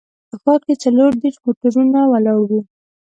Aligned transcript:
په 0.29 0.35
ښار 0.43 0.59
کې 0.67 0.75
څلور 0.83 1.11
دیرش 1.21 1.37
موټرونه 1.45 1.99
ولاړ 2.11 2.39
وو. 2.49 2.59